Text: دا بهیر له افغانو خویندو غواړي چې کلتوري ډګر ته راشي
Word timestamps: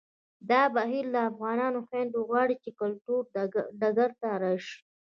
دا 0.49 0.61
بهیر 0.75 1.05
له 1.13 1.19
افغانو 1.29 1.79
خویندو 1.87 2.19
غواړي 2.29 2.55
چې 2.63 2.69
کلتوري 2.79 3.29
ډګر 3.79 4.11
ته 4.21 4.29
راشي 4.43 4.77